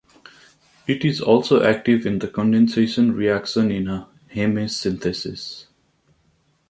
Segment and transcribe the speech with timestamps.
[0.87, 3.85] It is also active in the condensation reaction in
[4.33, 5.67] heme synthesis.